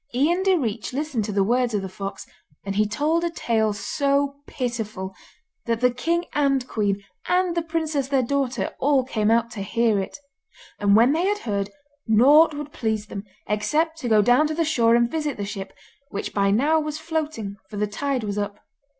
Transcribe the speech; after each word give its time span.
Ian 0.15 0.41
Direach 0.41 0.93
listened 0.93 1.25
to 1.25 1.31
the 1.31 1.43
words 1.43 1.75
of 1.75 1.83
the 1.83 1.87
fox, 1.87 2.25
and 2.65 2.73
he 2.75 2.87
told 2.87 3.23
a 3.23 3.29
tale 3.29 3.71
so 3.71 4.37
pitiful, 4.47 5.13
that 5.67 5.79
the 5.79 5.91
king 5.91 6.25
and 6.33 6.67
queen, 6.67 7.03
and 7.27 7.53
the 7.55 7.61
princess 7.61 8.07
their 8.07 8.23
daughter, 8.23 8.71
all 8.79 9.03
came 9.03 9.29
out 9.29 9.51
to 9.51 9.61
hear 9.61 9.99
it. 9.99 10.17
And 10.79 10.95
when 10.95 11.13
they 11.13 11.27
had 11.27 11.37
heard, 11.37 11.69
nought 12.07 12.55
would 12.55 12.73
please 12.73 13.05
them 13.05 13.25
except 13.47 13.99
to 13.99 14.09
go 14.09 14.23
down 14.23 14.47
to 14.47 14.55
the 14.55 14.65
shore 14.65 14.95
and 14.95 15.07
visit 15.07 15.37
the 15.37 15.45
ship, 15.45 15.71
which 16.09 16.33
by 16.33 16.49
now 16.49 16.79
was 16.79 16.97
floating, 16.97 17.57
for 17.69 17.77
the 17.77 17.85
tide 17.85 18.23
was 18.23 18.39
up. 18.39 18.57